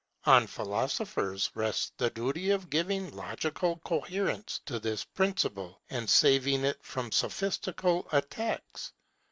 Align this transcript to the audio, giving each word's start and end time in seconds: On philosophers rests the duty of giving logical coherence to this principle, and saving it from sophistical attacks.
On 0.25 0.47
philosophers 0.47 1.51
rests 1.53 1.91
the 1.97 2.09
duty 2.09 2.49
of 2.49 2.71
giving 2.71 3.15
logical 3.15 3.79
coherence 3.85 4.59
to 4.65 4.79
this 4.79 5.03
principle, 5.03 5.79
and 5.91 6.09
saving 6.09 6.65
it 6.65 6.79
from 6.81 7.11
sophistical 7.11 8.07
attacks. 8.11 8.93